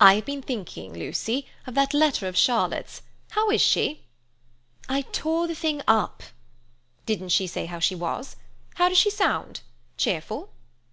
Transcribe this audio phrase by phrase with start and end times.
[0.00, 3.02] "I have been thinking, Lucy, of that letter of Charlotte's.
[3.30, 4.02] How is she?"
[4.88, 6.24] "I tore the thing up."
[7.06, 8.34] "Didn't she say how she was?
[8.74, 9.60] How does she sound?
[9.96, 10.50] Cheerful?"